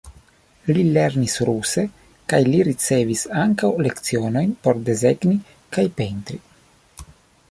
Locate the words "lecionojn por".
3.87-4.81